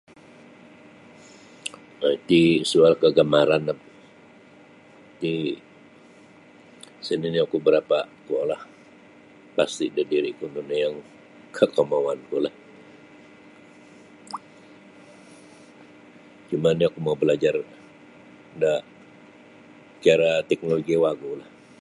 um 2.03 2.13
Iti 2.17 2.43
soal 2.71 2.93
kagamaran 3.03 3.63
ti 5.19 5.31
isa 7.01 7.13
nini 7.21 7.39
oku 7.45 7.57
berapa 7.67 7.97
kuo 8.25 8.41
lah 8.51 8.61
pasti 9.57 9.85
bio 9.93 10.03
bio 10.09 10.09
diriku 10.11 10.45
yang 10.83 10.95
kakamahuan 11.57 12.19
ku 12.29 12.35
lah 12.45 12.55
cumanya 16.49 16.85
oku 16.89 16.99
mau 17.01 17.19
balajar 17.21 17.55
da 18.61 18.71
cara 20.03 20.29
teknologi 20.49 20.93
wagu 21.05 21.31
lah. 21.41 21.49